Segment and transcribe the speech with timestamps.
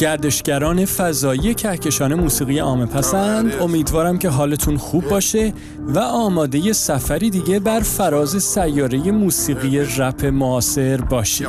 [0.00, 5.52] گردشگران فضایی کهکشان موسیقی عامه پسند امیدوارم که حالتون خوب باشه
[5.86, 11.46] و آماده سفری دیگه بر فراز سیاره موسیقی رپ معاصر باشید.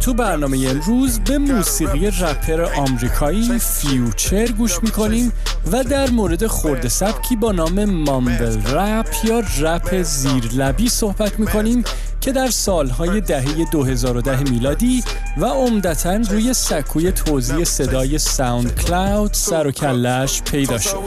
[0.00, 5.32] تو برنامه امروز به موسیقی رپر آمریکایی فیوچر گوش می‌کنیم
[5.72, 11.84] و در مورد خورد سبکی با نام مامبل رپ یا رپ زیرلبی صحبت می‌کنیم
[12.20, 15.04] که در سالهای دهه 2010 میلادی
[15.36, 20.98] و عمدتا روی سکوی توزیع صدای ساوند کلاود سر و کلش پیدا شد.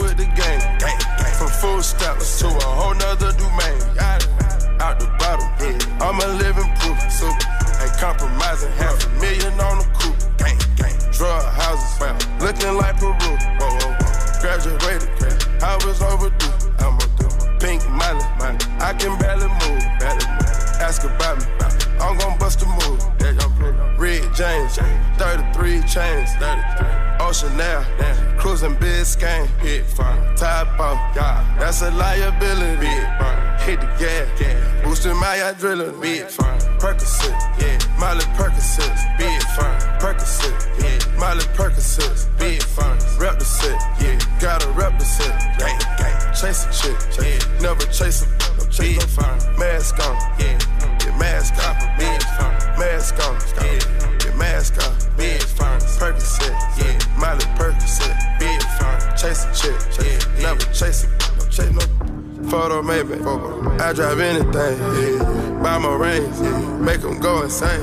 [8.02, 8.72] Compromising.
[8.72, 10.18] Half a million on the coupe.
[10.38, 10.96] Gang, gang.
[11.12, 12.02] Drug houses.
[12.42, 13.14] Looking like Peru.
[13.14, 14.40] Whoa, whoa, whoa.
[14.42, 15.08] Graduated.
[15.62, 16.50] I was overdue.
[16.82, 17.06] I'm a.
[17.62, 18.24] Pink money.
[18.82, 19.82] I can barely move.
[20.02, 20.82] Barely move.
[20.82, 21.46] Ask about me.
[22.00, 23.00] I'm gon' bust a move.
[23.96, 24.74] Red James.
[25.18, 26.30] 33 chains.
[26.42, 26.88] 33.
[27.20, 27.86] Ocean now.
[28.36, 29.46] Cruising Biscayne.
[29.60, 30.34] Hit fun.
[30.34, 31.14] Top off.
[31.14, 32.80] That's a liability.
[32.80, 33.51] Big.
[33.64, 34.26] Hit the gas.
[34.40, 34.84] gas.
[34.84, 36.00] Boosting my adrenaline.
[36.00, 36.58] Big fun.
[36.82, 37.30] Percocet,
[37.60, 37.78] yeah.
[37.96, 39.80] Miley Percocet, big fine.
[40.00, 40.50] Percocet,
[40.82, 41.16] yeah.
[41.16, 42.98] Miley Percocet, big fine.
[43.16, 44.18] Rep the set, yeah.
[44.40, 45.30] Gotta rep the set,
[45.60, 46.34] gang, gang.
[46.34, 47.60] Chase a chick, yeah.
[47.60, 48.26] Never chase a,
[48.58, 49.38] no big fine.
[49.56, 50.58] Mask on, yeah.
[50.98, 52.78] Get mask on, big fine.
[52.80, 54.18] Mask on, yeah.
[54.18, 55.80] Get mask on, big fine.
[55.80, 56.98] Percocet, yeah.
[57.16, 59.16] Miley Percocet, big fine.
[59.16, 60.42] Chase a chick, yeah.
[60.42, 61.21] Never chase a.
[62.52, 63.14] photo, maybe.
[63.86, 64.76] I drive anything.
[65.62, 66.38] Buy my rings.
[66.86, 67.82] Make them go insane.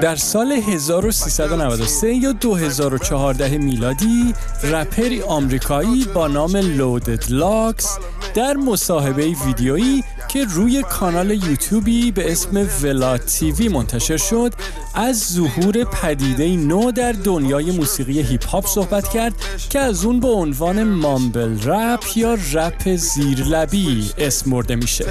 [0.00, 7.98] در سال 1393 یا 2014 میلادی رپری آمریکایی با نام لودد لاکس
[8.34, 14.54] در مصاحبه ویدیویی که روی کانال یوتیوبی به اسم ولا تیوی منتشر شد
[14.94, 19.32] از ظهور پدیده نو در دنیای موسیقی هیپ هاپ صحبت کرد
[19.70, 25.04] که از اون به عنوان mumble rap یا رپ زیرلبی اسم برده میشه.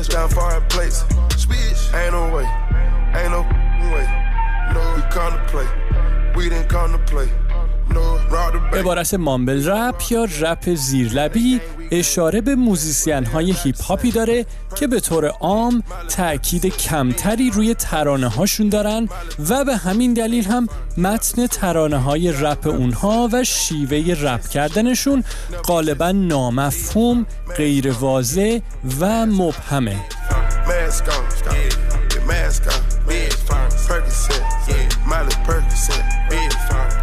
[8.74, 11.62] عبارت mumble rap یا رپ زیرلبی
[11.92, 18.28] اشاره به موزیسین های هیپ هاپی داره که به طور عام تاکید کمتری روی ترانه
[18.28, 19.10] هاشون دارن
[19.50, 25.24] و به همین دلیل هم متن ترانه های رپ اونها و شیوه رپ کردنشون
[25.66, 27.26] غالبا نامفهوم،
[27.58, 28.60] غیر واضح
[29.00, 29.96] و مبهمه.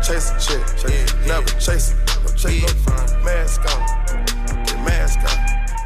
[0.09, 1.94] chase a chick, chase, never chase
[2.25, 4.38] no chase no mask on,
[5.08, 5.38] Alaska.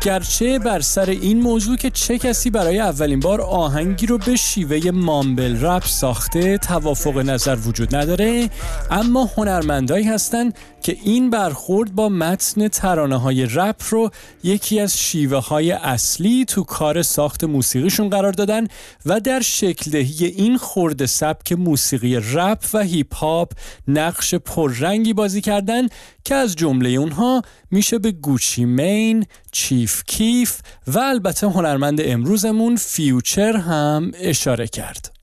[0.04, 4.90] گرچه بر سر این موضوع که چه کسی برای اولین بار آهنگی رو به شیوه
[4.90, 8.50] مامبل رپ ساخته توافق نظر وجود نداره
[8.90, 14.10] اما هنرمندایی هستند که این برخورد با متن ترانه های رپ رو
[14.44, 18.66] یکی از شیوه های اصلی تو کار ساخت موسیقیشون قرار دادن
[19.06, 23.52] و در شکل دهی این خرده سبک موسیقی رپ و هیپ هاپ
[23.88, 25.88] نقش پررنگی بازی کردن
[26.24, 33.56] که از جمله اونها میشه به گوچی مین، چیف کیف و البته هنرمند امروزمون فیوچر
[33.56, 35.21] هم اشاره کرد.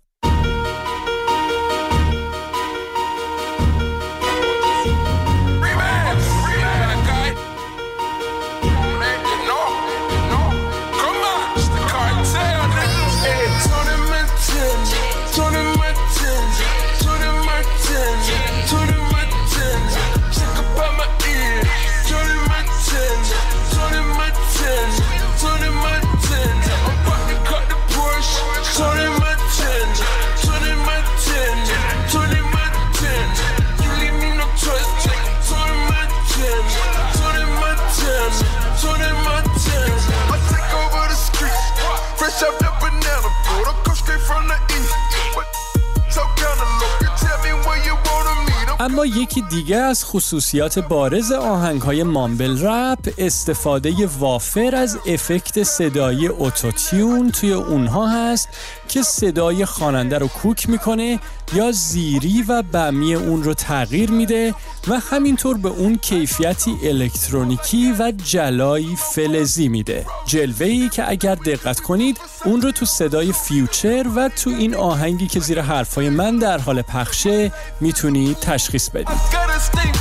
[49.05, 57.31] یکی دیگه از خصوصیات بارز آهنگ های مامبل رپ استفاده وافر از افکت صدایی اوتوتیون
[57.31, 58.49] توی اونها هست
[58.87, 61.19] که صدای خواننده رو کوک می‌کنه
[61.53, 64.55] یا زیری و بمی اون رو تغییر میده
[64.87, 70.05] و همینطور به اون کیفیتی الکترونیکی و جلایی فلزی میده.
[70.25, 75.39] جلوهی که اگر دقت کنید اون رو تو صدای فیوچر و تو این آهنگی که
[75.39, 77.51] زیر حرفای من در حال پخشه
[77.81, 79.98] می‌تونید تشخیص بدید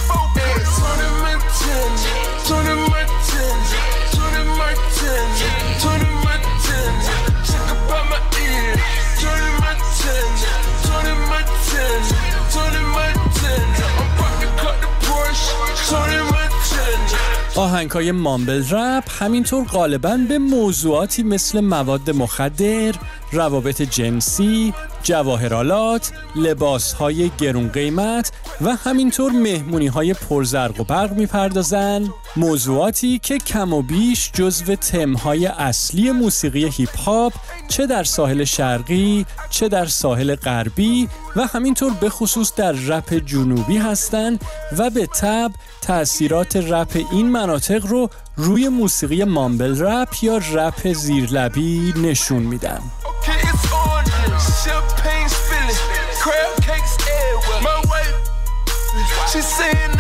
[17.79, 22.95] آهنگ های مامبل رپ همینطور غالبا به موضوعاتی مثل مواد مخدر،
[23.33, 24.75] روابط جنسی،
[25.09, 33.39] جواهرالات، لباس های گرون قیمت و همینطور مهمونی های پرزرق و برق می‌پردازن موضوعاتی که
[33.39, 37.33] کم و بیش جزو تمهای اصلی موسیقی هیپ هاپ
[37.69, 43.77] چه در ساحل شرقی چه در ساحل غربی و همینطور به خصوص در رپ جنوبی
[43.77, 44.45] هستند
[44.79, 45.51] و به تب
[45.83, 52.81] تاثیرات رپ این مناطق رو روی موسیقی مامبل رپ یا رپ زیرلبی نشون میدن.
[59.31, 59.98] She's saying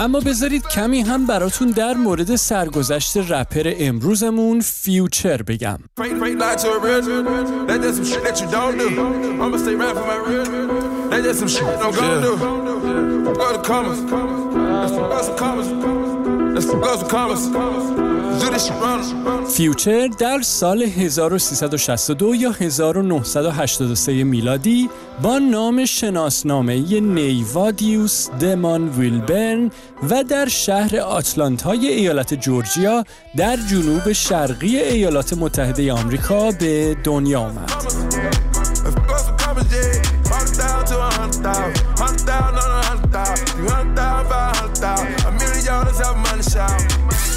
[0.00, 5.78] اما بذارید کمی هم براتون در مورد سرگذشت رپر امروزمون فیوچر بگم.
[19.48, 24.88] فیوچر در سال 1362 یا 1983 میلادی
[25.22, 29.70] با نام شناسنامه نیوادیوس دمان ویلبرن
[30.10, 33.04] و در شهر آتلانتای ایالت جورجیا
[33.36, 37.72] در جنوب شرقی ایالات متحده آمریکا به دنیا آمد.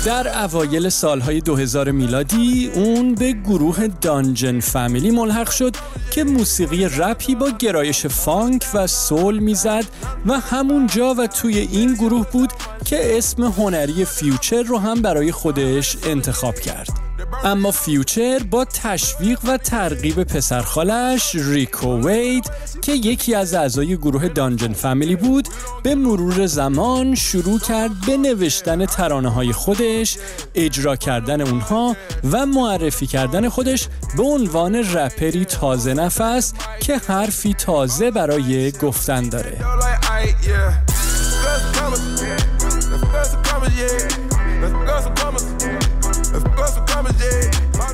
[0.05, 5.75] در اوایل سالهای 2000 میلادی اون به گروه دانجن فامیلی ملحق شد
[6.11, 9.85] که موسیقی رپی با گرایش فانک و سول می‌زد
[10.25, 12.53] و همونجا و توی این گروه بود
[12.85, 17.10] که اسم هنری فیوچر رو هم برای خودش انتخاب کرد.
[17.43, 24.73] اما فیوچر با تشویق و ترغیب پسرخالش ریکو وید که یکی از اعضای گروه Dungeon
[24.73, 25.47] Family بود
[25.83, 30.17] به مرور زمان شروع کرد به نوشتن ترانه های خودش
[30.55, 31.95] اجرا کردن اونها
[32.31, 39.57] و معرفی کردن خودش به عنوان رپری تازه نفس که حرفی تازه برای گفتن داره.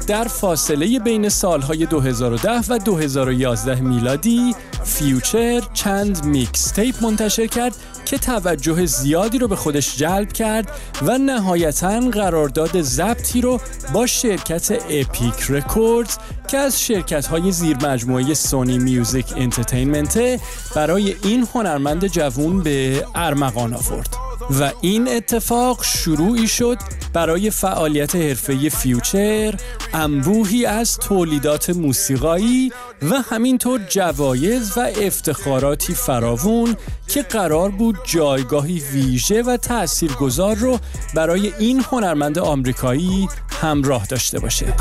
[0.08, 8.86] در فاصله بین سالهای 2010 و 2011 میلادی فیوچر چند mixtape منتشر کرد که توجه
[8.86, 10.72] زیادی رو به خودش جلب کرد
[11.02, 13.60] و نهایتا قرارداد ضبطی رو
[13.94, 20.42] با شرکت Epic Records که از شرکت های زیر مجموعه Sony Music Entertainment
[20.76, 24.27] برای این هنرمند جوون به ارمغان آورد.
[24.50, 26.78] و این اتفاق شروعی شد
[27.14, 29.56] برای فعالیت حرفه‌ای فیوچر
[29.94, 36.76] انبوهی از تولیدات موسیقایی و همینطور جوایز و افتخاراتی فراوون
[37.08, 40.80] که قرار بود جایگاهی ویژه و تاثیرگذار رو
[41.16, 43.30] برای این هنرمند آمریکایی
[43.62, 44.74] همراه داشته باشه.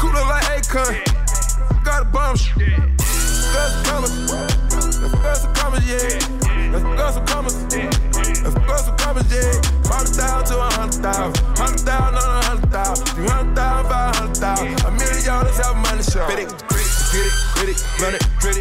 [8.46, 9.66] Let's blow some purple jet.
[9.86, 11.58] Hundred thousand to a hundred thousand.
[11.58, 15.56] Hundred thousand on a hundred thousand, two hundred thousand five hundred thousand, A million dollars,
[15.58, 16.28] have money show.
[16.28, 16.48] Get it,
[17.10, 17.55] get it.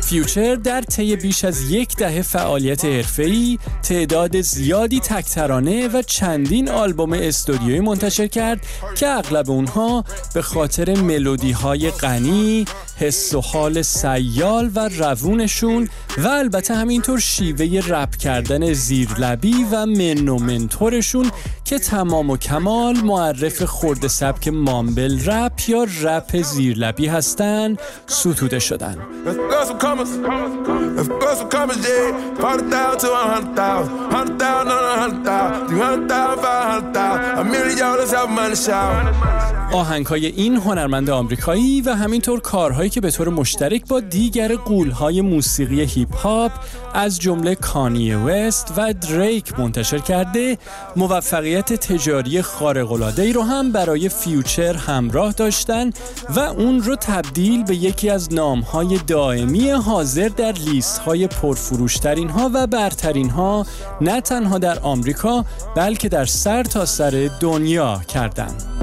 [0.04, 7.14] فیوچر در طی بیش از یک دهه فعالیت حرفه‌ای تعداد زیادی تکترانه و چندین آلبوم
[7.14, 12.66] استودیویی منتشر کرد که اغلب اونها به خاطر ملودی های غنی،
[12.98, 20.28] حس و حال سیال و روونشون و البته همینطور شیوه رپ کردن زیرلبی و من
[20.28, 21.32] و من طورشون
[21.66, 28.85] که تمام و کمال معرف خرده سبک mumble rap یا رپ زیرلبی هستند ستوده شدن.
[28.94, 29.26] thousand.
[29.26, 30.18] Let's go some commas.
[30.18, 32.36] Let's go some commas, yeah.
[32.36, 33.98] Forty thousand to a hundred thousand.
[34.12, 38.14] Hundred thousand on a hundred thousand, two hundred thousand, five hundred thousand, A million dollars
[38.14, 39.55] out money shower.
[39.74, 45.22] آهنگ های این هنرمند آمریکایی و همینطور کارهایی که به طور مشترک با دیگر غول‌های
[45.22, 46.52] موسیقی هیپ هاپ
[46.94, 50.58] از جمله کانی وست و دریک منتشر کرده
[50.96, 55.90] موفقیت تجاری خارق‌العاده‌ای رو هم برای فیوچر همراه داشتن
[56.36, 62.52] و اون رو تبدیل به یکی از نامهای دائمی حاضر در لیست های پرفروشترین ها
[62.54, 63.66] و برترین ها
[64.02, 65.46] نه تنها در آمریکا
[65.76, 68.75] بلکه در سر تا سر دنیا کردند.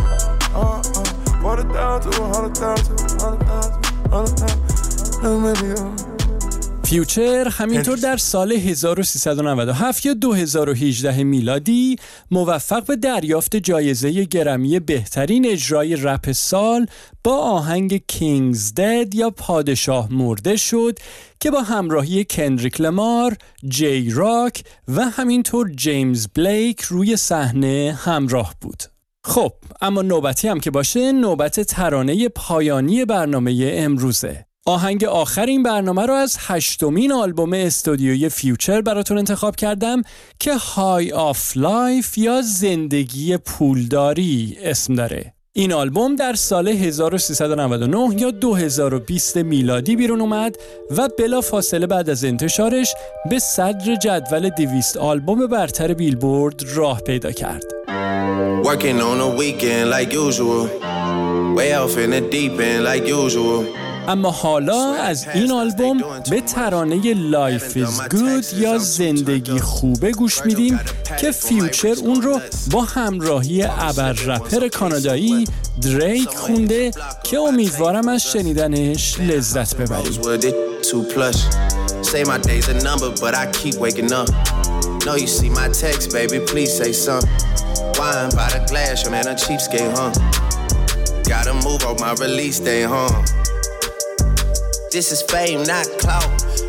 [6.92, 11.96] فیوچر همینطور در سال 1397 یا 2018 میلادی
[12.30, 16.86] موفق به دریافت جایزه گرمی بهترین اجرای رپ سال
[17.24, 20.98] با آهنگ King's Dead یا پادشاه مرده شد
[21.40, 23.36] که با همراهی کندریک لمار،
[23.68, 28.91] جی راک و همینطور جیمز بلیک روی صحنه همراه بود.
[29.24, 36.06] خب اما نوبتی هم که باشه نوبت ترانه پایانی برنامه امروزه آهنگ آخر این برنامه
[36.06, 40.02] رو از هشتمین آلبوم استودیویی فیوچر براتون انتخاب کردم
[40.38, 48.30] که High Off Life یا زندگی پولداری اسم داره این آلبوم در سال 1399 یا
[48.30, 50.56] 2020 میلادی بیرون اومد
[50.96, 52.94] و بلا فاصله بعد از انتشارش
[53.30, 57.64] به صدر جدول دویست آلبوم برتر بیلبورد راه پیدا کرد.
[58.42, 60.62] Working on a weekend like usual.
[61.56, 63.64] Way off in the deep end like usual.
[64.08, 65.98] اما حالا از این آلبوم
[66.30, 70.80] به ترانه Life Is Good یا زندگی خوبه گوش میدیم
[71.20, 75.44] که فیوچر اون رو با همراهی ابر رپر کانادایی
[75.82, 76.90] دریک خونده
[77.22, 80.20] که امیدوارم از شنیدنش لذت ببریم.
[85.04, 87.28] No, you see my text, baby, please say something.
[87.98, 90.12] Wine by the glass, your man a cheapskate, huh?
[91.28, 93.10] Gotta move on my release day, huh?
[94.92, 96.22] This is fame, not clout.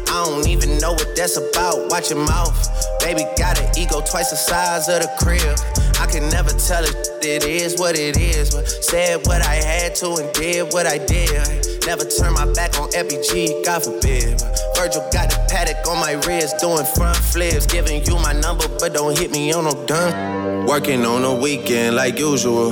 [0.09, 1.91] I don't even know what that's about.
[1.91, 2.57] Watch your mouth.
[3.01, 5.59] Baby got an ego twice the size of the crib.
[6.01, 8.49] I can never tell it, it is what it is.
[8.55, 11.72] But said what I had to and did what I did.
[11.85, 14.39] Never turn my back on FBG, God forbid.
[14.77, 17.65] Virgil got the paddock on my wrist, doing front flips.
[17.65, 20.65] Giving you my number, but don't hit me on no done.
[20.65, 22.71] Working on a weekend like usual.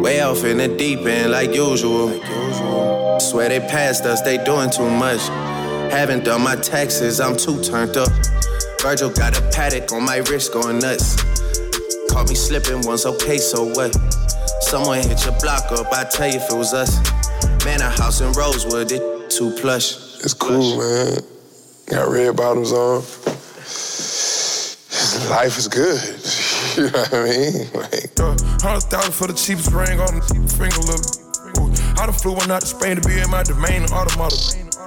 [0.00, 2.06] Way off in the deep end like usual.
[2.06, 3.20] Like usual.
[3.20, 5.20] Swear they passed us, they doing too much.
[5.92, 8.08] Haven't done my taxes, I'm too turned up.
[8.80, 11.22] Virgil got a paddock on my wrist going nuts.
[12.10, 13.94] Caught me slipping once, okay, so what?
[14.62, 17.23] Someone hit your block up, I tell you if it was us.
[17.64, 19.94] Man, a house in Rosewood, it too plush.
[20.22, 21.16] It's cool, man.
[21.86, 23.00] Got red bottoms on.
[25.30, 25.96] Life is good.
[26.76, 27.70] you know what I mean?
[27.72, 31.00] Like, uh, hundred thousand for the cheapest ring on the cheapest finger, look.
[31.98, 34.36] I done flew one out to Spain to be in my domain, automata.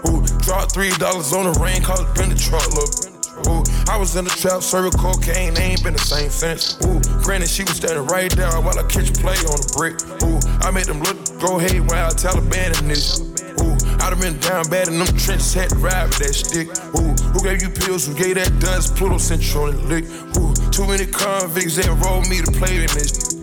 [0.10, 3.16] Ooh, dropped three dollars on the rain, cause it been the truck, look.
[3.46, 6.77] Ooh, I was in the trap, serving cocaine, they ain't been the same since.
[6.86, 9.96] Ooh, granted, she was standing right there while I catch play on the brick.
[10.25, 13.22] Ooh, I made them look, go hey, while Taliban in this.
[13.62, 16.67] Ooh, I done been down bad in them trenches, had to ride with that stick.
[16.98, 18.08] Ooh, who gave you pills?
[18.08, 18.96] Who gave that dust?
[18.96, 20.06] Pluto sent the lick.
[20.38, 23.37] Ooh, too many convicts that rolled me to play in this.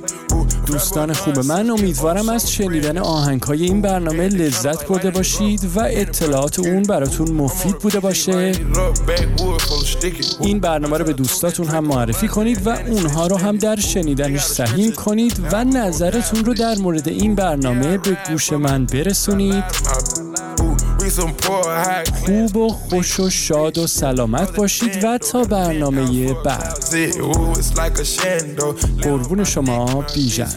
[0.67, 6.59] دوستان خوب من امیدوارم از شنیدن آهنگ های این برنامه لذت برده باشید و اطلاعات
[6.59, 8.53] اون براتون مفید بوده باشه.
[10.41, 14.93] این برنامه رو به دوستاتون هم معرفی کنید و اونها رو هم در شنیدنش سهیم
[14.93, 19.65] کنید و نظرتون رو در مورد این برنامه به گوش من برسونید.
[22.27, 26.85] خوب و خوش و شاد و سلامت باشید و تا برنامه بعد.
[29.03, 30.49] قربون شما بیژن.